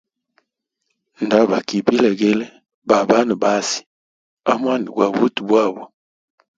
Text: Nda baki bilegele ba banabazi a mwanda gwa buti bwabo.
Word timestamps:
Nda 1.25 1.39
baki 1.49 1.77
bilegele 1.85 2.45
ba 2.87 2.97
banabazi 3.09 3.79
a 4.51 4.53
mwanda 4.59 4.89
gwa 4.95 5.07
buti 5.15 5.41
bwabo. 5.47 5.81